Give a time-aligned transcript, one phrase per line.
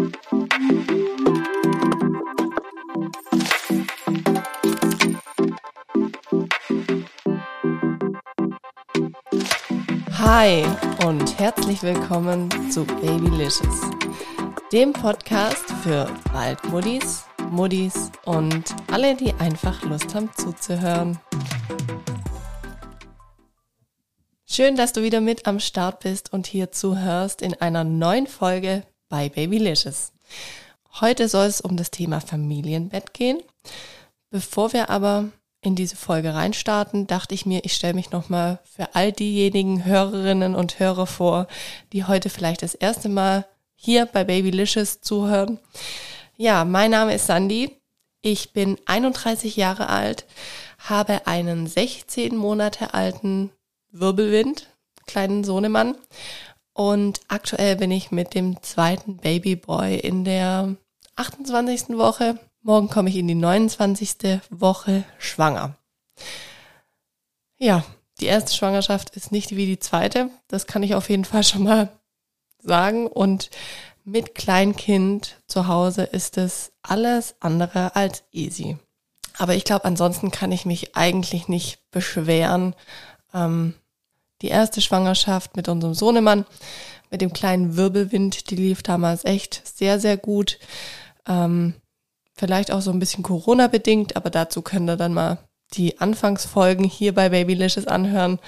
[0.00, 0.06] Hi
[11.04, 13.90] und herzlich willkommen zu Babylicious,
[14.72, 21.18] dem Podcast für Waldmuddis, Muddis und alle, die einfach Lust haben zuzuhören.
[24.46, 28.84] Schön, dass du wieder mit am Start bist und hier zuhörst in einer neuen Folge
[29.10, 30.12] bei Babylicious.
[31.00, 33.42] Heute soll es um das Thema Familienbett gehen.
[34.30, 35.28] Bevor wir aber
[35.60, 40.54] in diese Folge reinstarten, dachte ich mir, ich stelle mich nochmal für all diejenigen Hörerinnen
[40.54, 41.46] und Hörer vor,
[41.92, 45.58] die heute vielleicht das erste Mal hier bei Babylicious zuhören.
[46.36, 47.76] Ja, mein Name ist Sandy.
[48.22, 50.26] Ich bin 31 Jahre alt,
[50.78, 53.50] habe einen 16 Monate alten
[53.90, 54.68] Wirbelwind,
[55.06, 55.96] kleinen Sohnemann.
[56.80, 60.76] Und aktuell bin ich mit dem zweiten Babyboy in der
[61.16, 61.90] 28.
[61.98, 64.40] Woche Morgen komme ich in die 29.
[64.48, 65.76] Woche schwanger.
[67.58, 67.84] Ja,
[68.20, 70.30] die erste Schwangerschaft ist nicht wie die zweite.
[70.48, 71.90] Das kann ich auf jeden Fall schon mal
[72.58, 73.08] sagen.
[73.08, 73.50] Und
[74.04, 78.78] mit Kleinkind zu Hause ist es alles andere als easy.
[79.36, 82.74] Aber ich glaube, ansonsten kann ich mich eigentlich nicht beschweren.
[83.34, 83.74] Ähm,
[84.42, 86.46] die erste Schwangerschaft mit unserem Sohnemann,
[87.10, 90.58] mit dem kleinen Wirbelwind, die lief damals echt sehr, sehr gut.
[91.26, 91.74] Ähm,
[92.40, 95.36] Vielleicht auch so ein bisschen Corona bedingt, aber dazu könnt ihr dann mal
[95.74, 98.38] die Anfangsfolgen hier bei Babylicious anhören.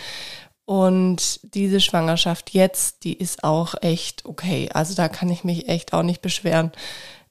[0.65, 4.71] Und diese Schwangerschaft jetzt, die ist auch echt okay.
[4.73, 6.73] Also da kann ich mich echt auch nicht beschweren.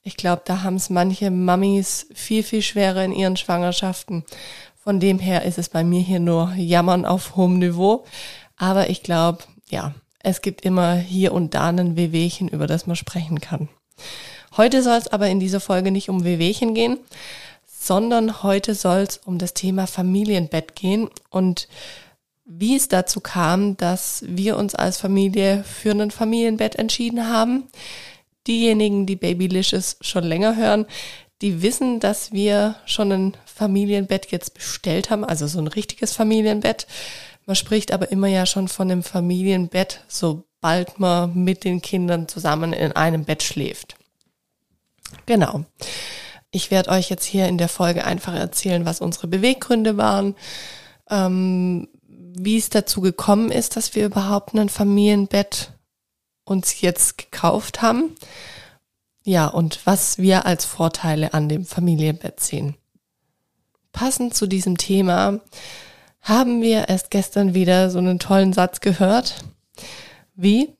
[0.04, 4.24] Ich glaube, da haben es manche Mamis viel, viel schwerer in ihren Schwangerschaften.
[4.76, 8.04] Von dem her ist es bei mir hier nur Jammern auf hohem Niveau.
[8.62, 12.94] Aber ich glaube, ja, es gibt immer hier und da ein Wehwehchen, über das man
[12.94, 13.68] sprechen kann.
[14.56, 16.98] Heute soll es aber in dieser Folge nicht um Wehwehchen gehen,
[17.66, 21.66] sondern heute soll es um das Thema Familienbett gehen und
[22.44, 27.64] wie es dazu kam, dass wir uns als Familie für ein Familienbett entschieden haben.
[28.46, 30.86] Diejenigen, die Babylicious schon länger hören,
[31.40, 36.86] die wissen, dass wir schon ein Familienbett jetzt bestellt haben, also so ein richtiges Familienbett.
[37.46, 42.72] Man spricht aber immer ja schon von einem Familienbett, sobald man mit den Kindern zusammen
[42.72, 43.96] in einem Bett schläft.
[45.26, 45.64] Genau.
[46.50, 50.36] Ich werde euch jetzt hier in der Folge einfach erzählen, was unsere Beweggründe waren,
[51.10, 55.72] ähm, wie es dazu gekommen ist, dass wir überhaupt ein Familienbett
[56.44, 58.14] uns jetzt gekauft haben.
[59.24, 62.76] Ja, und was wir als Vorteile an dem Familienbett sehen.
[63.92, 65.40] Passend zu diesem Thema
[66.22, 69.44] haben wir erst gestern wieder so einen tollen Satz gehört,
[70.34, 70.70] wie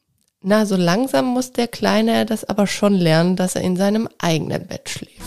[0.45, 4.67] na, so langsam muss der Kleine das aber schon lernen, dass er in seinem eigenen
[4.67, 5.21] Bett schläft.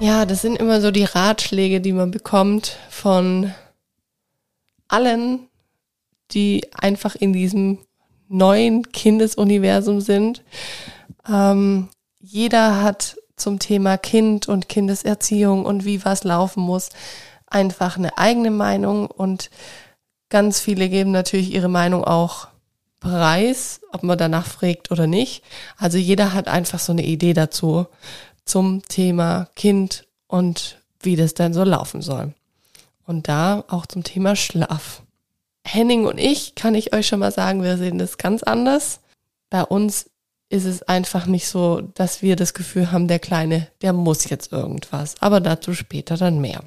[0.00, 3.52] Ja, das sind immer so die Ratschläge, die man bekommt von
[4.88, 5.48] allen,
[6.32, 7.78] die einfach in diesem
[8.28, 10.42] neuen Kindesuniversum sind.
[11.28, 11.88] Ähm,
[12.20, 16.90] jeder hat zum Thema Kind und Kindeserziehung und wie was laufen muss
[17.56, 19.50] einfach eine eigene Meinung und
[20.28, 22.48] ganz viele geben natürlich ihre Meinung auch
[23.00, 25.42] Preis, ob man danach fragt oder nicht.
[25.78, 27.86] Also jeder hat einfach so eine Idee dazu
[28.44, 32.34] zum Thema Kind und wie das denn so laufen soll.
[33.06, 35.02] Und da auch zum Thema Schlaf.
[35.64, 39.00] Henning und ich, kann ich euch schon mal sagen, wir sehen das ganz anders.
[39.50, 40.10] Bei uns
[40.48, 44.52] ist es einfach nicht so, dass wir das Gefühl haben, der Kleine, der muss jetzt
[44.52, 45.14] irgendwas.
[45.20, 46.62] Aber dazu später dann mehr.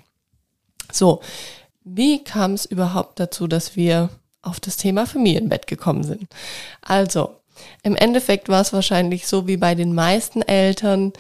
[0.92, 1.22] So,
[1.84, 4.10] wie kam es überhaupt dazu, dass wir
[4.42, 6.28] auf das Thema Familienbett gekommen sind.
[6.82, 7.36] Also,
[7.84, 11.14] im Endeffekt war es wahrscheinlich so wie bei den meisten Eltern,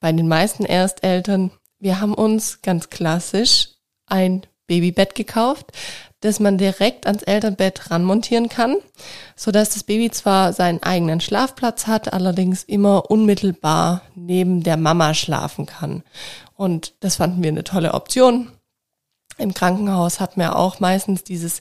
[0.00, 1.50] bei den meisten Ersteltern.
[1.78, 3.70] Wir haben uns ganz klassisch
[4.06, 5.72] ein Babybett gekauft,
[6.20, 8.76] das man direkt ans Elternbett ranmontieren kann,
[9.36, 15.14] so dass das Baby zwar seinen eigenen Schlafplatz hat, allerdings immer unmittelbar neben der Mama
[15.14, 16.02] schlafen kann.
[16.54, 18.50] Und das fanden wir eine tolle Option.
[19.38, 21.60] Im Krankenhaus hat man auch meistens dieses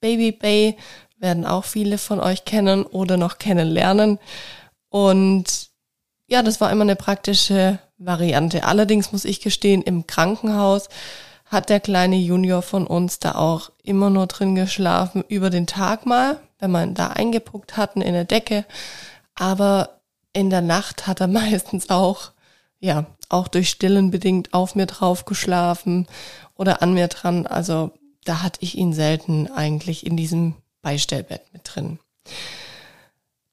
[0.00, 0.76] Baby Bay
[1.18, 4.18] werden auch viele von euch kennen oder noch kennenlernen.
[4.88, 5.70] Und
[6.26, 8.64] ja, das war immer eine praktische Variante.
[8.64, 10.88] Allerdings muss ich gestehen, im Krankenhaus
[11.46, 16.06] hat der kleine Junior von uns da auch immer nur drin geschlafen, über den Tag
[16.06, 18.64] mal, wenn man da eingepuckt hatten in der Decke.
[19.34, 20.00] Aber
[20.32, 22.32] in der Nacht hat er meistens auch,
[22.82, 26.06] ja, auch durch Stillen bedingt auf mir drauf geschlafen
[26.56, 27.46] oder an mir dran.
[27.46, 27.92] Also
[28.24, 31.98] da hatte ich ihn selten eigentlich in diesem Beistellbett mit drin.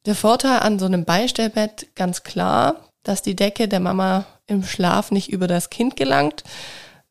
[0.05, 5.11] Der Vorteil an so einem Beistellbett ganz klar, dass die Decke der Mama im Schlaf
[5.11, 6.43] nicht über das Kind gelangt.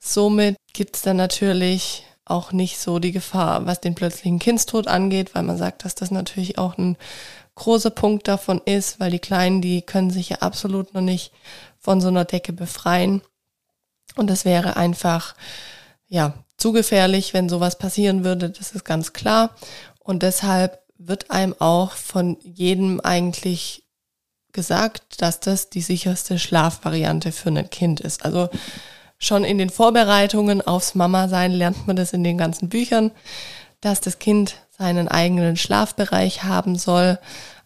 [0.01, 5.45] Somit gibt's dann natürlich auch nicht so die Gefahr, was den plötzlichen Kindstod angeht, weil
[5.45, 6.97] man sagt, dass das natürlich auch ein
[7.55, 11.33] großer Punkt davon ist, weil die Kleinen, die können sich ja absolut noch nicht
[11.79, 13.23] von so einer Decke befreien.
[14.17, 15.35] Und das wäre einfach,
[16.09, 19.51] ja, zu gefährlich, wenn sowas passieren würde, das ist ganz klar.
[20.01, 23.85] Und deshalb wird einem auch von jedem eigentlich
[24.53, 28.25] gesagt, dass das die sicherste Schlafvariante für ein Kind ist.
[28.25, 28.49] Also
[29.19, 33.13] schon in den Vorbereitungen aufs Mama-Sein lernt man das in den ganzen Büchern,
[33.81, 37.19] dass das Kind seinen eigenen Schlafbereich haben soll,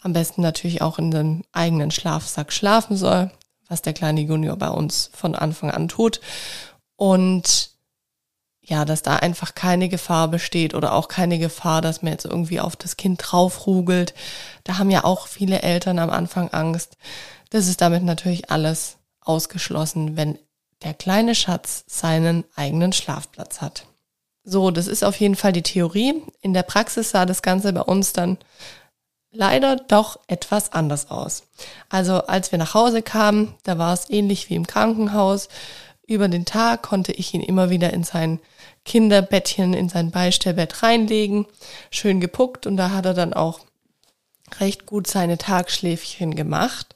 [0.03, 3.31] am besten natürlich auch in dem eigenen Schlafsack schlafen soll,
[3.73, 6.21] was der kleine Junior bei uns von Anfang an tut.
[6.97, 7.71] Und
[8.61, 12.61] ja, dass da einfach keine Gefahr besteht oder auch keine Gefahr, dass man jetzt irgendwie
[12.61, 14.15] auf das Kind draufrugelt.
[14.63, 16.97] Da haben ja auch viele Eltern am Anfang Angst.
[17.51, 20.39] Das ist damit natürlich alles ausgeschlossen, wenn
[20.83, 23.87] der kleine Schatz seinen eigenen Schlafplatz hat.
[24.45, 26.23] So, das ist auf jeden Fall die Theorie.
[26.43, 28.37] In der Praxis sah das Ganze bei uns dann
[29.33, 31.45] leider doch etwas anders aus.
[31.89, 35.49] Also als wir nach Hause kamen, da war es ähnlich wie im Krankenhaus.
[36.07, 38.41] Über den Tag konnte ich ihn immer wieder in sein
[38.85, 41.47] Kinderbettchen, in sein Beistellbett reinlegen,
[41.91, 43.61] schön gepuckt und da hat er dann auch
[44.61, 46.95] recht gut seine Tagschläfchen gemacht.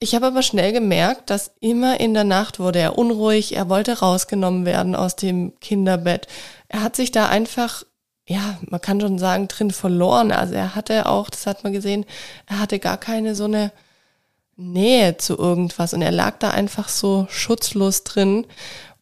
[0.00, 3.98] Ich habe aber schnell gemerkt, dass immer in der Nacht wurde er unruhig, er wollte
[3.98, 6.28] rausgenommen werden aus dem Kinderbett.
[6.68, 7.84] Er hat sich da einfach,
[8.28, 10.32] ja, man kann schon sagen, drin verloren.
[10.32, 12.04] Also er hatte auch, das hat man gesehen,
[12.46, 13.72] er hatte gar keine so eine
[14.56, 15.94] Nähe zu irgendwas.
[15.94, 18.46] Und er lag da einfach so schutzlos drin.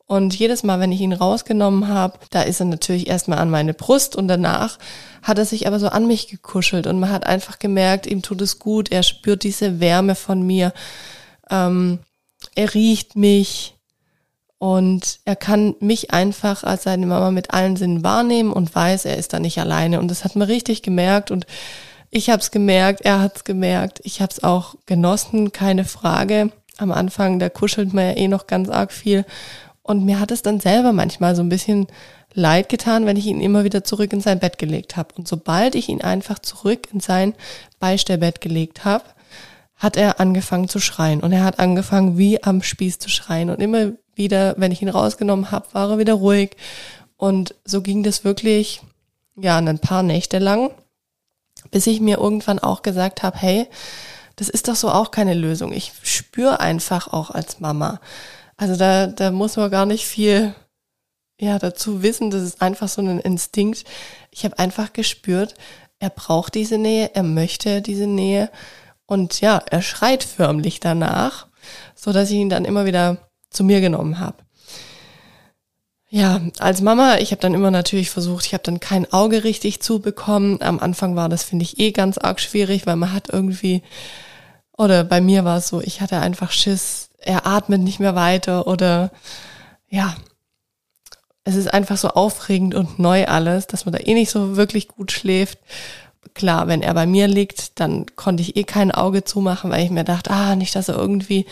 [0.07, 3.75] Und jedes Mal, wenn ich ihn rausgenommen habe, da ist er natürlich erstmal an meine
[3.75, 4.15] Brust.
[4.15, 4.79] Und danach
[5.23, 6.87] hat er sich aber so an mich gekuschelt.
[6.87, 10.73] Und man hat einfach gemerkt, ihm tut es gut, er spürt diese Wärme von mir,
[11.51, 11.99] ähm,
[12.55, 13.76] er riecht mich
[14.59, 19.17] und er kann mich einfach als seine Mama mit allen Sinnen wahrnehmen und weiß, er
[19.17, 21.47] ist da nicht alleine und das hat man richtig gemerkt und
[22.11, 26.51] ich habe es gemerkt, er hat es gemerkt, ich habe es auch genossen, keine Frage.
[26.79, 29.25] Am Anfang, da kuschelt man ja eh noch ganz arg viel
[29.83, 31.87] und mir hat es dann selber manchmal so ein bisschen
[32.37, 35.15] leid getan, wenn ich ihn immer wieder zurück in sein Bett gelegt habe.
[35.17, 37.35] Und sobald ich ihn einfach zurück in sein
[37.79, 39.05] Beistellbett gelegt habe,
[39.77, 41.21] hat er angefangen zu schreien.
[41.21, 43.49] Und er hat angefangen, wie am Spieß zu schreien.
[43.49, 46.57] Und immer wieder, wenn ich ihn rausgenommen habe, war er wieder ruhig.
[47.17, 48.83] Und so ging das wirklich,
[49.37, 50.71] ja, ein paar Nächte lang,
[51.71, 53.67] bis ich mir irgendwann auch gesagt habe, hey,
[54.37, 55.73] das ist doch so auch keine Lösung.
[55.73, 58.01] Ich spüre einfach auch als Mama,
[58.57, 60.55] also da, da muss man gar nicht viel
[61.39, 62.31] ja, dazu wissen.
[62.31, 63.85] Das ist einfach so ein Instinkt.
[64.31, 65.55] Ich habe einfach gespürt,
[65.99, 68.51] er braucht diese Nähe, er möchte diese Nähe.
[69.07, 71.47] Und ja, er schreit förmlich danach,
[71.95, 74.37] so dass ich ihn dann immer wieder zu mir genommen habe.
[76.09, 79.81] Ja, als Mama, ich habe dann immer natürlich versucht, ich habe dann kein Auge richtig
[79.83, 80.63] zubekommen.
[80.63, 83.83] Am Anfang war das, finde ich, eh ganz arg schwierig, weil man hat irgendwie,
[84.79, 88.69] oder bei mir war es so, ich hatte einfach Schiss, er atmet nicht mehr weiter
[88.69, 89.11] oder
[89.89, 90.15] ja,
[91.43, 94.89] es ist einfach so aufregend und neu alles, dass man da eh nicht so wirklich
[94.89, 95.59] gut schläft.
[96.35, 99.91] Klar, wenn er bei mir liegt, dann konnte ich eh kein Auge zumachen, weil ich
[99.91, 101.47] mir dachte, ah, nicht, dass er irgendwie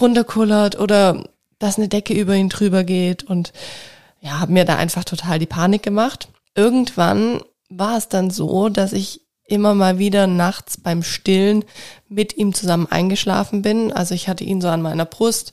[0.00, 1.24] runterkullert oder
[1.58, 3.52] dass eine Decke über ihn drüber geht und
[4.20, 6.28] ja, habe mir da einfach total die Panik gemacht.
[6.54, 11.64] Irgendwann war es dann so, dass ich immer mal wieder nachts beim Stillen
[12.08, 13.92] mit ihm zusammen eingeschlafen bin.
[13.92, 15.52] Also ich hatte ihn so an meiner Brust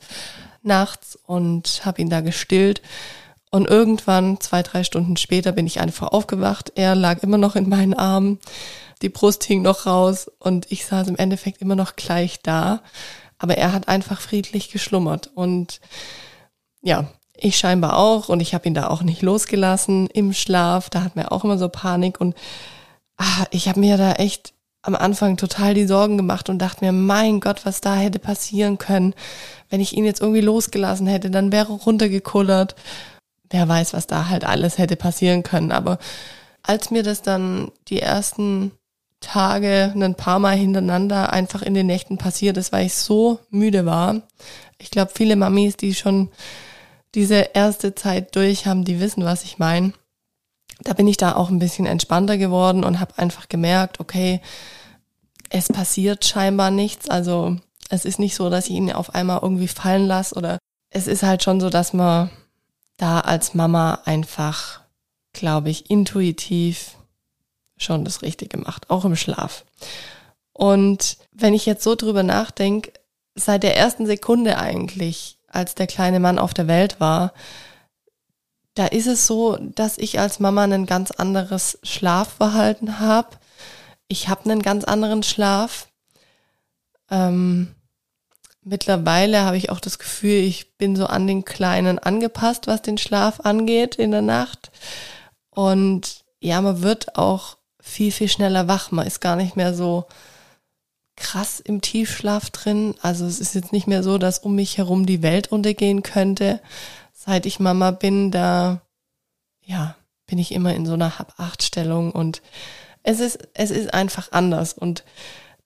[0.64, 2.82] nachts und habe ihn da gestillt.
[3.52, 6.72] Und irgendwann, zwei, drei Stunden später, bin ich einfach aufgewacht.
[6.76, 8.40] Er lag immer noch in meinen Armen,
[9.04, 12.82] die Brust hing noch raus und ich saß im Endeffekt immer noch gleich da.
[13.44, 15.30] Aber er hat einfach friedlich geschlummert.
[15.36, 15.82] Und
[16.82, 18.30] ja, ich scheinbar auch.
[18.30, 20.90] Und ich habe ihn da auch nicht losgelassen im Schlaf.
[20.90, 22.22] Da hat mir auch immer so Panik.
[22.22, 22.36] Und
[23.18, 26.94] ah, ich habe mir da echt am Anfang total die Sorgen gemacht und dachte mir,
[26.94, 29.14] mein Gott, was da hätte passieren können,
[29.70, 32.76] wenn ich ihn jetzt irgendwie losgelassen hätte, dann wäre er runtergekullert.
[33.50, 35.74] Wer weiß, was da halt alles hätte passieren können.
[35.74, 35.98] Aber
[36.62, 38.72] als mir das dann die ersten
[39.24, 43.86] Tage ein paar Mal hintereinander einfach in den Nächten passiert ist, weil ich so müde
[43.86, 44.22] war.
[44.77, 46.30] Ich glaube, viele Mamis, die schon
[47.15, 49.94] diese erste Zeit durch haben, die wissen, was ich meine
[50.84, 54.42] da bin ich da auch ein bisschen entspannter geworden und habe einfach gemerkt, okay,
[55.50, 57.10] es passiert scheinbar nichts.
[57.10, 57.58] Also
[57.89, 60.58] es ist nicht so, dass ich ihn auf einmal irgendwie fallen lasse oder
[60.89, 62.30] es ist halt schon so, dass man
[62.98, 64.82] da als Mama einfach,
[65.34, 66.98] glaube ich, intuitiv
[67.77, 69.65] schon das Richtige macht, auch im Schlaf.
[70.53, 72.94] Und wenn ich jetzt so drüber nachdenke,
[73.36, 77.34] seit der ersten Sekunde eigentlich, als der kleine Mann auf der Welt war,
[78.75, 83.38] da ist es so, dass ich als Mama ein ganz anderes Schlafverhalten habe.
[84.08, 85.88] Ich habe einen ganz anderen Schlaf.
[87.10, 87.75] Ähm,
[88.63, 92.98] mittlerweile habe ich auch das Gefühl, ich bin so an den Kleinen angepasst, was den
[92.98, 94.72] Schlaf angeht in der Nacht.
[95.51, 98.92] Und ja, man wird auch viel, viel schneller wach.
[98.92, 100.06] Man ist gar nicht mehr so
[101.16, 102.96] krass im Tiefschlaf drin.
[103.02, 106.62] Also es ist jetzt nicht mehr so, dass um mich herum die Welt untergehen könnte.
[107.13, 108.82] Seit ich Mama bin, da,
[109.66, 112.42] ja, bin ich immer in so einer Hab-Acht-Stellung und
[113.04, 115.04] es ist, es ist einfach anders und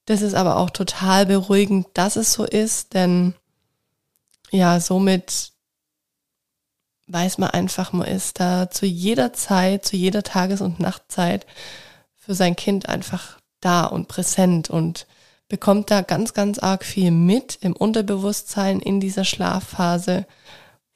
[0.06, 3.36] das ist aber auch total beruhigend, dass es so ist, denn
[4.50, 5.52] ja, somit
[7.08, 11.46] weiß man einfach, man ist da zu jeder Zeit, zu jeder Tages- und Nachtzeit
[12.28, 15.08] für sein Kind einfach da und präsent und
[15.48, 20.26] bekommt da ganz, ganz arg viel mit im Unterbewusstsein in dieser Schlafphase,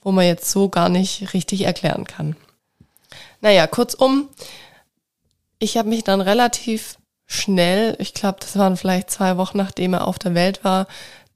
[0.02, 2.36] wo man jetzt so gar nicht richtig erklären kann.
[3.40, 4.28] Naja, kurzum,
[5.58, 6.98] ich habe mich dann relativ
[7.28, 10.86] schnell, ich glaube, das waren vielleicht zwei Wochen nachdem er auf der Welt war,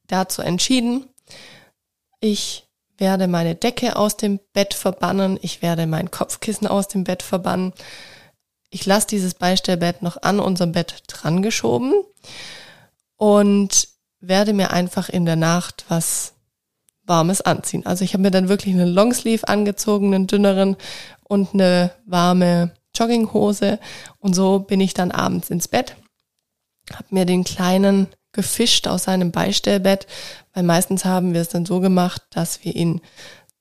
[0.08, 1.08] dazu entschieden,
[2.20, 7.24] ich werde meine Decke aus dem Bett verbannen, ich werde mein Kopfkissen aus dem Bett
[7.24, 7.72] verbannen.
[8.75, 11.94] Ich lasse dieses Beistellbett noch an unserem Bett dran geschoben
[13.15, 13.88] und
[14.20, 16.34] werde mir einfach in der Nacht was
[17.05, 17.86] Warmes anziehen.
[17.86, 20.75] Also ich habe mir dann wirklich einen Longsleeve angezogen, einen dünneren
[21.24, 23.79] und eine warme Jogginghose
[24.20, 25.96] und so bin ich dann abends ins Bett,
[26.94, 30.05] habe mir den kleinen gefischt aus seinem Beistellbett,
[30.53, 33.00] weil meistens haben wir es dann so gemacht, dass wir ihn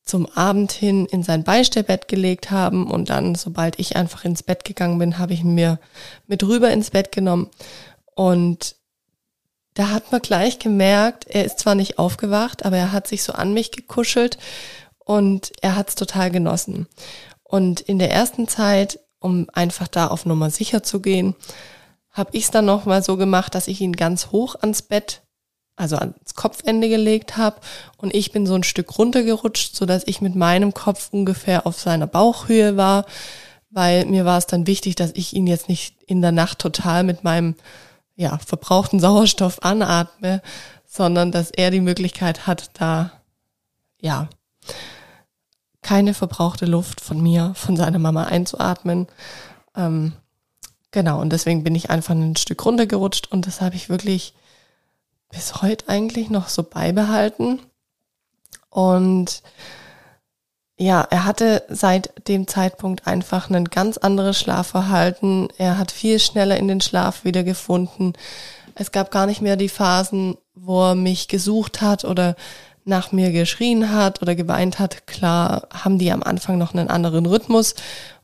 [0.05, 4.65] zum Abend hin in sein Beistellbett gelegt haben und dann, sobald ich einfach ins Bett
[4.65, 5.79] gegangen bin, habe ich ihn mir
[6.27, 7.49] mit rüber ins Bett genommen
[8.15, 8.77] und
[9.75, 13.33] da hat man gleich gemerkt, er ist zwar nicht aufgewacht, aber er hat sich so
[13.33, 14.39] an mich gekuschelt
[14.99, 16.87] und er hat es total genossen.
[17.43, 21.35] Und in der ersten Zeit, um einfach da auf Nummer sicher zu gehen,
[22.11, 25.23] habe ich es dann nochmal so gemacht, dass ich ihn ganz hoch ans Bett,
[25.77, 27.57] also ans Kopfende gelegt habe
[27.97, 31.81] und ich bin so ein Stück runtergerutscht, so dass ich mit meinem Kopf ungefähr auf
[31.81, 33.07] seiner Bauchhöhe war,
[33.71, 37.03] weil mir war es dann wichtig, dass ich ihn jetzt nicht in der Nacht total
[37.03, 37.57] mit meinem
[38.17, 40.43] ja, verbrauchten Sauerstoff anatme,
[40.87, 43.11] sondern dass er die Möglichkeit hat, da,
[44.01, 44.29] ja,
[45.83, 49.07] keine verbrauchte Luft von mir, von seiner Mama einzuatmen.
[49.77, 50.13] Ähm,
[50.93, 53.31] genau, und deswegen bin ich einfach ein Stück runtergerutscht.
[53.31, 54.35] Und das habe ich wirklich
[55.35, 57.61] bis heute eigentlich noch so beibehalten.
[58.71, 59.43] Und
[60.77, 65.49] ja, er hatte seit dem Zeitpunkt einfach ein ganz anderes Schlafverhalten.
[65.59, 68.15] Er hat viel schneller in den Schlaf wiedergefunden.
[68.75, 72.35] Es gab gar nicht mehr die Phasen, wo er mich gesucht hat oder
[72.85, 75.07] nach mir geschrien hat oder geweint hat.
[75.07, 77.75] Klar haben die am Anfang noch einen anderen Rhythmus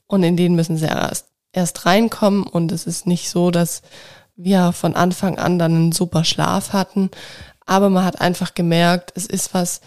[0.07, 3.83] und in den müssen sie erst, erst reinkommen und es ist nicht so, dass
[4.43, 7.11] wir von Anfang an dann einen super Schlaf hatten.
[7.67, 9.81] Aber man hat einfach gemerkt, es ist was,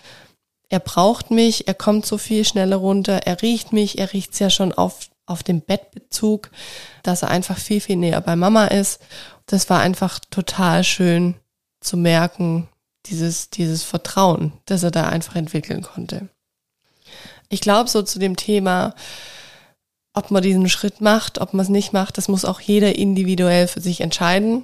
[0.69, 4.49] er braucht mich, er kommt so viel schneller runter, er riecht mich, er riecht's ja
[4.49, 6.49] schon auf, auf dem Bettbezug,
[7.03, 9.01] dass er einfach viel, viel näher bei Mama ist.
[9.45, 11.35] Das war einfach total schön
[11.81, 12.69] zu merken,
[13.07, 16.29] dieses, dieses Vertrauen, das er da einfach entwickeln konnte.
[17.49, 18.95] Ich glaube, so zu dem Thema,
[20.13, 23.67] ob man diesen Schritt macht, ob man es nicht macht, das muss auch jeder individuell
[23.67, 24.63] für sich entscheiden.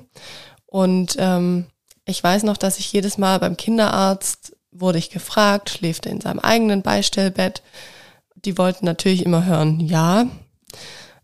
[0.66, 1.66] Und ähm,
[2.06, 6.22] ich weiß noch, dass ich jedes Mal beim Kinderarzt wurde ich gefragt, schläft er in
[6.22, 7.64] seinem eigenen Beistellbett.
[8.36, 10.28] Die wollten natürlich immer hören, ja.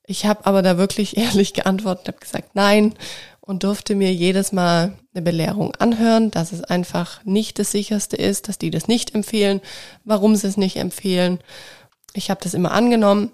[0.07, 2.95] Ich habe aber da wirklich ehrlich geantwortet, habe gesagt, nein
[3.45, 8.47] und durfte mir jedes Mal eine Belehrung anhören, dass es einfach nicht das sicherste ist,
[8.47, 9.61] dass die das nicht empfehlen,
[10.03, 11.39] warum sie es nicht empfehlen.
[12.13, 13.31] Ich habe das immer angenommen,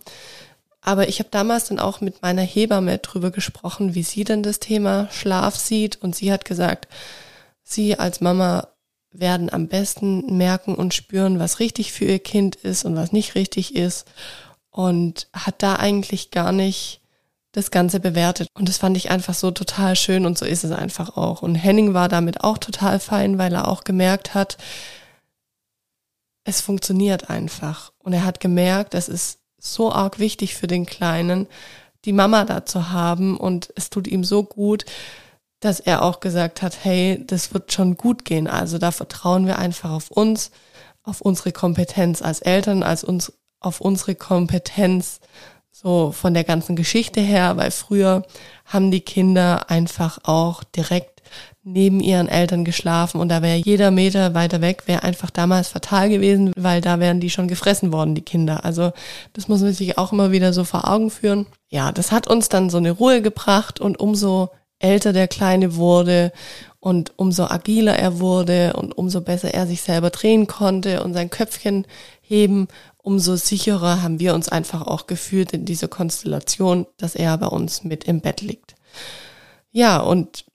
[0.82, 4.60] aber ich habe damals dann auch mit meiner Hebamme drüber gesprochen, wie sie denn das
[4.60, 6.88] Thema Schlaf sieht und sie hat gesagt,
[7.64, 8.68] sie als Mama
[9.12, 13.36] werden am besten merken und spüren, was richtig für ihr Kind ist und was nicht
[13.36, 14.08] richtig ist
[14.72, 17.02] und hat da eigentlich gar nicht
[17.52, 18.48] das Ganze bewertet.
[18.54, 21.42] Und das fand ich einfach so total schön und so ist es einfach auch.
[21.42, 24.58] Und Henning war damit auch total fein, weil er auch gemerkt hat,
[26.46, 27.92] es funktioniert einfach.
[28.00, 31.48] Und er hat gemerkt, es ist so arg wichtig für den Kleinen,
[32.06, 34.86] die Mama da zu haben und es tut ihm so gut,
[35.60, 38.48] dass er auch gesagt hat, hey, das wird schon gut gehen.
[38.48, 40.52] Also da vertrauen wir einfach auf uns,
[41.04, 45.20] auf unsere Kompetenz als Eltern, als uns, auf unsere Kompetenz
[45.72, 48.24] so von der ganzen Geschichte her, weil früher
[48.66, 51.11] haben die Kinder einfach auch direkt direkt
[51.64, 56.10] neben ihren Eltern geschlafen und da wäre jeder Meter weiter weg, wäre einfach damals fatal
[56.10, 58.66] gewesen, weil da wären die schon gefressen worden, die Kinder.
[58.66, 58.92] Also
[59.34, 61.46] das muss man sich auch immer wieder so vor Augen führen.
[61.70, 66.32] Ja, das hat uns dann so eine Ruhe gebracht und umso älter der Kleine wurde
[66.80, 71.30] und umso agiler er wurde und umso besser er sich selber drehen konnte und sein
[71.30, 71.86] Köpfchen
[72.22, 77.48] heben, umso sicherer haben wir uns einfach auch gefühlt in dieser Konstellation, dass er bei
[77.48, 78.76] uns mit im Bett liegt.
[79.72, 80.46] Ja, und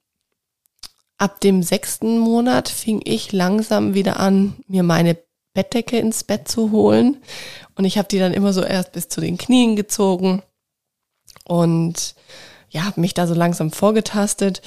[1.19, 5.17] ab dem sechsten Monat fing ich langsam wieder an, mir meine
[5.55, 7.19] Bettdecke ins Bett zu holen.
[7.75, 10.43] Und ich habe die dann immer so erst bis zu den Knien gezogen
[11.47, 12.15] und
[12.71, 14.61] ja, habe mich da so langsam vorgetastet.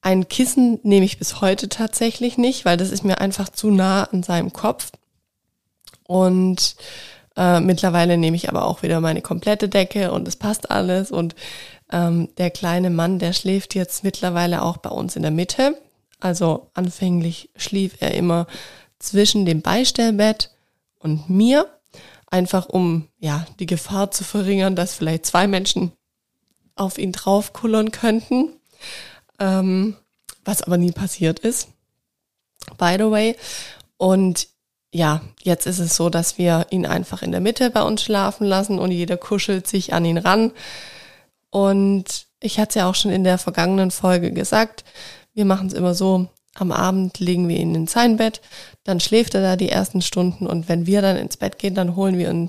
[0.00, 4.04] Ein Kissen nehme ich bis heute tatsächlich nicht, weil das ist mir einfach zu nah
[4.04, 4.92] an seinem Kopf.
[6.06, 6.76] Und
[7.36, 11.10] äh, mittlerweile nehme ich aber auch wieder meine komplette Decke und es passt alles.
[11.10, 11.34] Und
[11.90, 15.80] ähm, der kleine Mann, der schläft jetzt mittlerweile auch bei uns in der Mitte.
[16.20, 18.46] Also anfänglich schlief er immer
[18.98, 20.50] zwischen dem Beistellbett
[20.98, 21.66] und mir,
[22.26, 25.92] einfach um ja die Gefahr zu verringern, dass vielleicht zwei Menschen
[26.74, 28.52] auf ihn draufkullern könnten,
[29.38, 29.96] ähm,
[30.44, 31.68] was aber nie passiert ist.
[32.76, 33.36] By the way.
[33.96, 34.48] Und
[34.92, 38.46] ja, jetzt ist es so, dass wir ihn einfach in der Mitte bei uns schlafen
[38.46, 40.52] lassen und jeder kuschelt sich an ihn ran.
[41.50, 44.84] Und ich hatte es ja auch schon in der vergangenen Folge gesagt,
[45.34, 48.40] wir machen es immer so, am Abend legen wir ihn in sein Bett,
[48.84, 51.94] dann schläft er da die ersten Stunden und wenn wir dann ins Bett gehen, dann
[51.94, 52.48] holen wir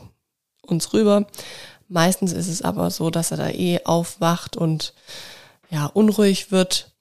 [0.65, 1.27] uns rüber.
[1.87, 4.93] Meistens ist es aber so, dass er da eh aufwacht und
[5.69, 6.91] ja, unruhig wird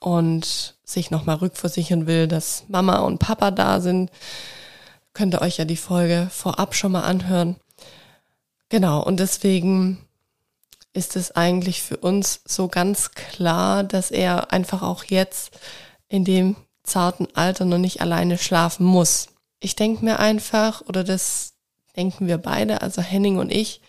[0.00, 4.10] und sich nochmal rückversichern will, dass Mama und Papa da sind.
[5.14, 7.56] Könnt ihr euch ja die Folge vorab schon mal anhören.
[8.68, 9.98] Genau, und deswegen
[10.92, 15.58] ist es eigentlich für uns so ganz klar, dass er einfach auch jetzt
[16.08, 19.28] in dem zarten Alter noch nicht alleine schlafen muss.
[19.60, 21.54] Ich denke mir einfach, oder das
[21.96, 23.80] denken wir beide, also Henning und ich,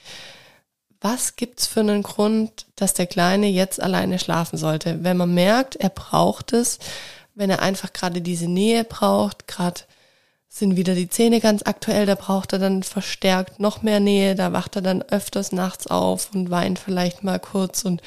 [1.02, 5.04] was gibt's für einen Grund, dass der Kleine jetzt alleine schlafen sollte?
[5.04, 6.80] Wenn man merkt, er braucht es,
[7.36, 9.82] wenn er einfach gerade diese Nähe braucht, gerade
[10.56, 14.54] sind wieder die Zähne ganz aktuell, da braucht er dann verstärkt noch mehr Nähe, da
[14.54, 18.04] wacht er dann öfters nachts auf und weint vielleicht mal kurz und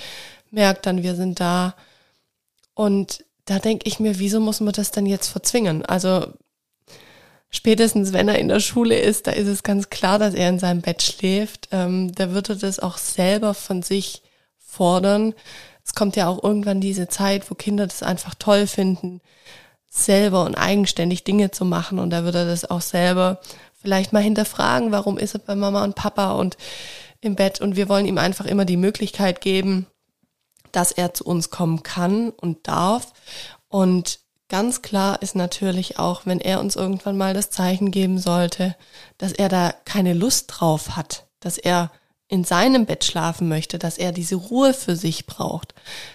[0.53, 1.75] merkt dann, wir sind da.
[2.75, 5.85] Und da denke ich mir, wieso muss man das dann jetzt verzwingen?
[5.87, 6.35] Also
[7.51, 10.61] spätestens wenn er in der Schule ist, da ist es ganz klar, dass er in
[10.61, 11.71] seinem Bett schläft.
[11.73, 14.23] Ähm, da wird er das auch selber von sich
[14.57, 15.35] fordern.
[15.85, 19.21] Es kommt ja auch irgendwann diese Zeit, wo Kinder das einfach toll finden,
[20.05, 21.99] selber und eigenständig Dinge zu machen.
[21.99, 23.41] Und da würde er das auch selber
[23.81, 26.57] vielleicht mal hinterfragen, warum ist er bei Mama und Papa und
[27.21, 27.61] im Bett.
[27.61, 29.87] Und wir wollen ihm einfach immer die Möglichkeit geben,
[30.73, 33.13] dass er zu uns kommen kann und darf.
[33.69, 38.77] Und ganz klar ist natürlich auch, wenn er uns irgendwann mal das Zeichen geben sollte,
[39.19, 41.91] dass er da keine Lust drauf hat, dass er
[42.29, 45.75] in seinem Bett schlafen möchte, dass er diese Ruhe für sich braucht,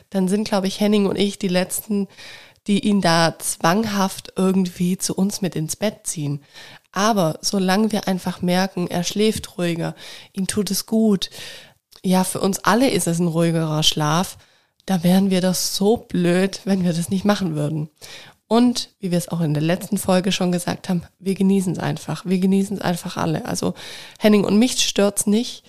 [0.09, 2.07] dann sind, glaube ich, Henning und ich die letzten,
[2.67, 6.43] die ihn da zwanghaft irgendwie zu uns mit ins Bett ziehen.
[6.91, 9.95] Aber solange wir einfach merken, er schläft ruhiger,
[10.33, 11.29] ihm tut es gut,
[12.03, 14.37] ja, für uns alle ist es ein ruhigerer Schlaf,
[14.85, 17.89] da wären wir doch so blöd, wenn wir das nicht machen würden.
[18.47, 21.79] Und wie wir es auch in der letzten Folge schon gesagt haben, wir genießen es
[21.79, 22.25] einfach.
[22.25, 23.45] Wir genießen es einfach alle.
[23.45, 23.75] Also
[24.19, 25.63] Henning und mich stört's nicht.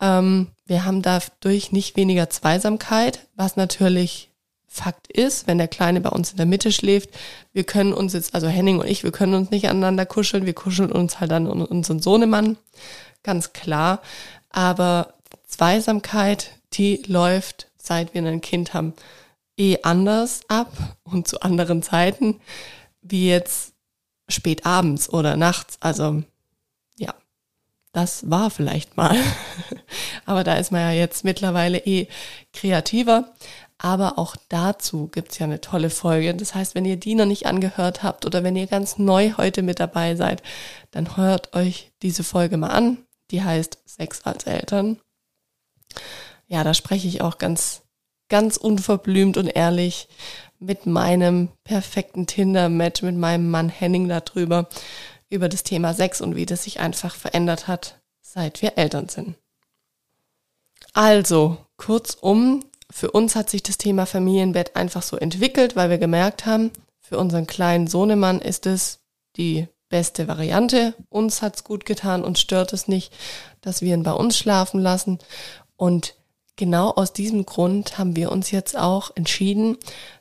[0.00, 4.31] Ähm, wir haben dadurch nicht weniger Zweisamkeit, was natürlich
[4.74, 7.10] Fakt ist, wenn der Kleine bei uns in der Mitte schläft,
[7.52, 10.54] wir können uns jetzt, also Henning und ich, wir können uns nicht aneinander kuscheln, wir
[10.54, 12.56] kuscheln uns halt dann unseren Sohnemann,
[13.22, 14.00] ganz klar.
[14.48, 15.12] Aber
[15.46, 18.94] Zweisamkeit, die läuft, seit wir ein Kind haben,
[19.58, 20.72] eh anders ab
[21.04, 22.40] und zu anderen Zeiten,
[23.02, 23.74] wie jetzt
[24.28, 25.76] spät abends oder nachts.
[25.80, 26.22] Also
[26.96, 27.14] ja,
[27.92, 29.16] das war vielleicht mal.
[30.24, 32.08] Aber da ist man ja jetzt mittlerweile eh
[32.54, 33.32] kreativer.
[33.84, 36.32] Aber auch dazu gibt's ja eine tolle Folge.
[36.36, 39.62] Das heißt, wenn ihr die noch nicht angehört habt oder wenn ihr ganz neu heute
[39.62, 40.40] mit dabei seid,
[40.92, 42.98] dann hört euch diese Folge mal an.
[43.32, 45.00] Die heißt Sex als Eltern.
[46.46, 47.82] Ja, da spreche ich auch ganz,
[48.28, 50.06] ganz unverblümt und ehrlich
[50.60, 54.68] mit meinem perfekten Tinder-Match, mit meinem Mann Henning darüber,
[55.28, 59.34] über das Thema Sex und wie das sich einfach verändert hat, seit wir Eltern sind.
[60.92, 66.46] Also, kurzum, für uns hat sich das Thema Familienbett einfach so entwickelt, weil wir gemerkt
[66.46, 69.00] haben, für unseren kleinen Sohnemann ist es
[69.36, 70.94] die beste Variante.
[71.08, 73.12] Uns hat's gut getan, uns stört es nicht,
[73.60, 75.18] dass wir ihn bei uns schlafen lassen.
[75.76, 76.14] Und
[76.56, 79.78] genau aus diesem Grund haben wir uns jetzt auch entschieden,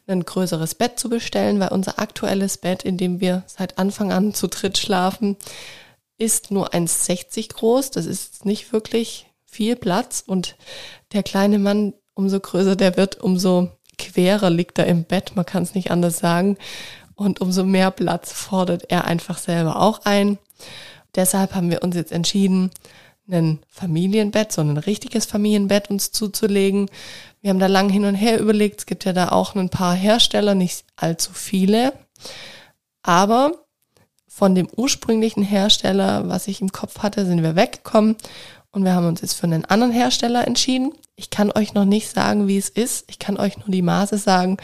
[0.07, 4.33] ein größeres Bett zu bestellen, weil unser aktuelles Bett, in dem wir seit Anfang an
[4.33, 5.37] zu dritt schlafen,
[6.17, 7.91] ist nur 1,60 groß.
[7.91, 10.55] Das ist nicht wirklich viel Platz und
[11.13, 15.63] der kleine Mann, umso größer der wird, umso querer liegt er im Bett, man kann
[15.63, 16.57] es nicht anders sagen.
[17.15, 20.37] Und umso mehr Platz fordert er einfach selber auch ein.
[21.15, 22.71] Deshalb haben wir uns jetzt entschieden,
[23.29, 26.89] ein Familienbett, so ein richtiges Familienbett uns zuzulegen.
[27.41, 28.79] Wir haben da lang hin und her überlegt.
[28.79, 31.93] Es gibt ja da auch ein paar Hersteller, nicht allzu viele.
[33.03, 33.53] Aber
[34.27, 38.15] von dem ursprünglichen Hersteller, was ich im Kopf hatte, sind wir weggekommen
[38.71, 40.93] und wir haben uns jetzt für einen anderen Hersteller entschieden.
[41.15, 43.05] Ich kann euch noch nicht sagen, wie es ist.
[43.09, 44.57] Ich kann euch nur die Maße sagen.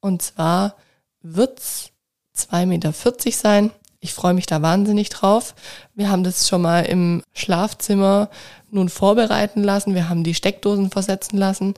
[0.00, 0.76] Und zwar
[1.22, 1.90] wird's
[2.36, 2.92] 2,40 Meter
[3.32, 3.70] sein.
[4.00, 5.56] Ich freue mich da wahnsinnig drauf.
[5.94, 8.30] Wir haben das schon mal im Schlafzimmer
[8.70, 9.94] nun vorbereiten lassen.
[9.94, 11.74] Wir haben die Steckdosen versetzen lassen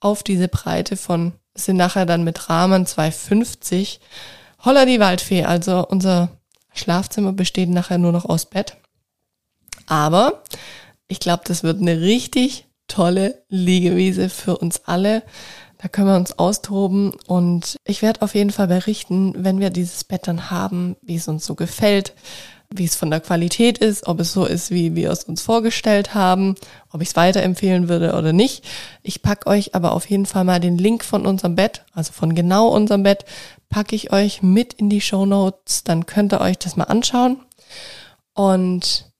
[0.00, 4.00] auf diese Breite von, sind nachher dann mit Rahmen 2,50.
[4.64, 5.44] Holla die Waldfee.
[5.44, 6.30] Also unser
[6.74, 8.76] Schlafzimmer besteht nachher nur noch aus Bett.
[9.86, 10.42] Aber
[11.12, 15.22] ich glaube, das wird eine richtig tolle Liegewiese für uns alle.
[15.76, 20.04] Da können wir uns austoben und ich werde auf jeden Fall berichten, wenn wir dieses
[20.04, 22.14] Bett dann haben, wie es uns so gefällt,
[22.70, 26.14] wie es von der Qualität ist, ob es so ist, wie wir es uns vorgestellt
[26.14, 26.54] haben,
[26.90, 28.64] ob ich es weiterempfehlen würde oder nicht.
[29.02, 32.34] Ich packe euch aber auf jeden Fall mal den Link von unserem Bett, also von
[32.34, 33.26] genau unserem Bett,
[33.68, 37.38] packe ich euch mit in die Show Notes, dann könnt ihr euch das mal anschauen.
[38.32, 39.12] Und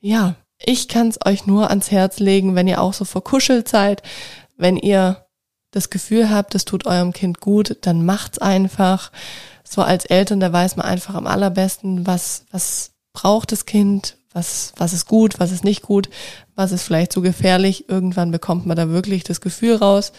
[0.00, 4.02] ja, ich kann es euch nur ans Herz legen, wenn ihr auch so verkuschelt seid,
[4.56, 5.26] wenn ihr
[5.70, 9.10] das Gefühl habt, das tut eurem Kind gut, dann macht's einfach.
[9.64, 14.72] So als Eltern, da weiß man einfach am allerbesten, was, was braucht das Kind, was,
[14.76, 16.10] was ist gut, was ist nicht gut,
[16.54, 17.88] was ist vielleicht so gefährlich.
[17.88, 20.12] Irgendwann bekommt man da wirklich das Gefühl raus.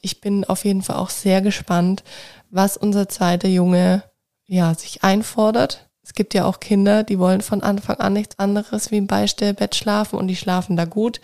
[0.00, 2.04] Ich bin auf jeden Fall auch sehr gespannt,
[2.50, 4.04] was unser zweiter Junge
[4.46, 5.90] ja sich einfordert.
[6.04, 9.74] Es gibt ja auch Kinder, die wollen von Anfang an nichts anderes wie im Beistellbett
[9.74, 11.20] schlafen und die schlafen da gut.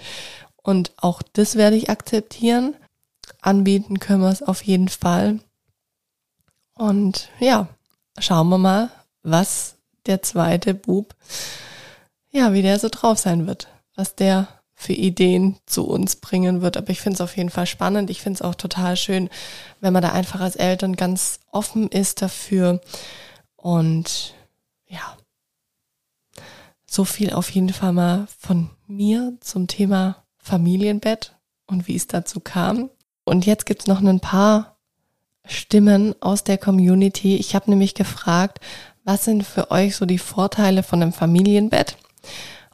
[0.56, 2.74] Und auch das werde ich akzeptieren.
[3.42, 5.38] Anbieten können wir es auf jeden Fall.
[6.74, 7.68] Und ja,
[8.18, 8.90] schauen wir mal,
[9.22, 11.14] was der zweite Bub,
[12.30, 16.78] ja, wie der so drauf sein wird, was der für Ideen zu uns bringen wird.
[16.78, 18.08] Aber ich finde es auf jeden Fall spannend.
[18.08, 19.28] Ich finde es auch total schön,
[19.80, 22.80] wenn man da einfach als Eltern ganz offen ist dafür.
[23.56, 24.34] Und
[24.90, 25.16] ja,
[26.86, 32.40] so viel auf jeden Fall mal von mir zum Thema Familienbett und wie es dazu
[32.40, 32.90] kam.
[33.24, 34.76] Und jetzt gibt's noch ein paar
[35.46, 37.36] Stimmen aus der Community.
[37.36, 38.58] Ich habe nämlich gefragt,
[39.04, 41.96] was sind für euch so die Vorteile von einem Familienbett?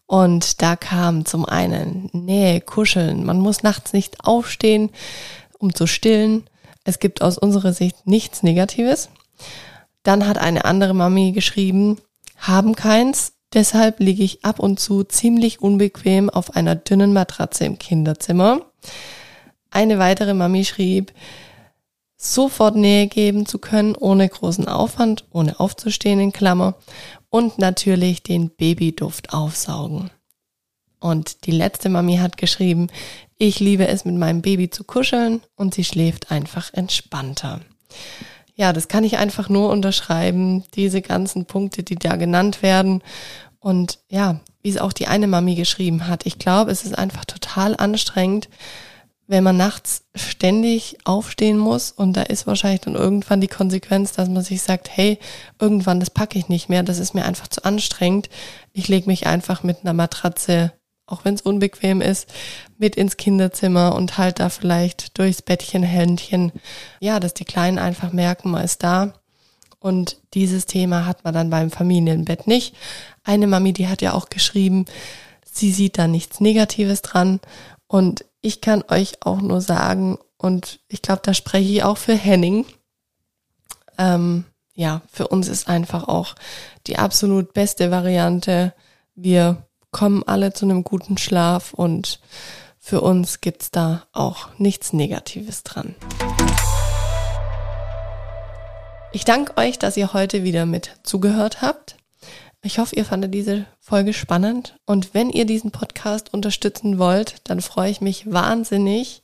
[0.06, 3.24] Und da kam zum einen Nähe, Kuscheln.
[3.24, 4.90] Man muss nachts nicht aufstehen,
[5.58, 6.48] um zu stillen.
[6.84, 9.10] Es gibt aus unserer Sicht nichts Negatives.
[10.06, 11.98] Dann hat eine andere Mami geschrieben,
[12.36, 13.32] haben keins.
[13.52, 18.60] Deshalb liege ich ab und zu ziemlich unbequem auf einer dünnen Matratze im Kinderzimmer.
[19.68, 21.12] Eine weitere Mami schrieb,
[22.16, 26.76] sofort Nähe geben zu können, ohne großen Aufwand, ohne aufzustehen in Klammer
[27.28, 30.12] und natürlich den Babyduft aufsaugen.
[31.00, 32.90] Und die letzte Mami hat geschrieben,
[33.38, 37.60] ich liebe es mit meinem Baby zu kuscheln und sie schläft einfach entspannter
[38.56, 43.02] ja, das kann ich einfach nur unterschreiben, diese ganzen Punkte, die da genannt werden.
[43.60, 47.26] Und ja, wie es auch die eine Mami geschrieben hat, ich glaube, es ist einfach
[47.26, 48.48] total anstrengend,
[49.28, 54.28] wenn man nachts ständig aufstehen muss und da ist wahrscheinlich dann irgendwann die Konsequenz, dass
[54.28, 55.18] man sich sagt, hey,
[55.60, 58.30] irgendwann das packe ich nicht mehr, das ist mir einfach zu anstrengend.
[58.72, 60.72] Ich lege mich einfach mit einer Matratze
[61.06, 62.28] auch wenn es unbequem ist,
[62.78, 66.52] mit ins Kinderzimmer und halt da vielleicht durchs Bettchen, Händchen,
[67.00, 69.14] ja, dass die Kleinen einfach merken, man ist da.
[69.78, 72.74] Und dieses Thema hat man dann beim Familienbett nicht.
[73.22, 74.86] Eine Mami, die hat ja auch geschrieben,
[75.44, 77.40] sie sieht da nichts Negatives dran.
[77.86, 82.16] Und ich kann euch auch nur sagen, und ich glaube, da spreche ich auch für
[82.16, 82.66] Henning.
[83.96, 86.34] Ähm, ja, für uns ist einfach auch
[86.86, 88.74] die absolut beste Variante.
[89.14, 89.65] Wir
[89.96, 92.20] kommen alle zu einem guten Schlaf und
[92.78, 95.94] für uns gibt's da auch nichts Negatives dran.
[99.10, 101.96] Ich danke euch, dass ihr heute wieder mit zugehört habt.
[102.60, 104.78] Ich hoffe, ihr fandet diese Folge spannend.
[104.84, 109.22] Und wenn ihr diesen Podcast unterstützen wollt, dann freue ich mich wahnsinnig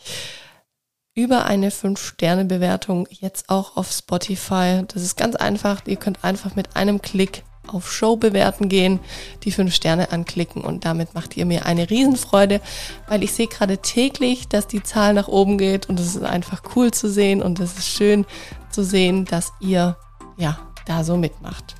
[1.14, 4.84] über eine 5-Sterne-Bewertung jetzt auch auf Spotify.
[4.88, 5.82] Das ist ganz einfach.
[5.84, 9.00] Ihr könnt einfach mit einem Klick auf Show bewerten gehen,
[9.44, 12.60] die fünf Sterne anklicken und damit macht ihr mir eine Riesenfreude,
[13.08, 16.62] weil ich sehe gerade täglich, dass die Zahl nach oben geht und es ist einfach
[16.76, 18.26] cool zu sehen und es ist schön
[18.70, 19.96] zu sehen, dass ihr
[20.36, 21.76] ja da so mitmacht.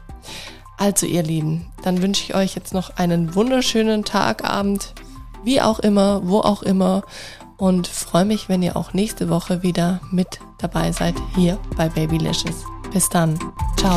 [0.79, 4.95] Also ihr Lieben, dann wünsche ich euch jetzt noch einen wunderschönen Tag, Abend,
[5.45, 7.03] wie auch immer, wo auch immer
[7.57, 12.65] und freue mich, wenn ihr auch nächste Woche wieder mit dabei seid hier bei Babylicious.
[12.93, 13.39] Bis dann.
[13.77, 13.97] Ciao.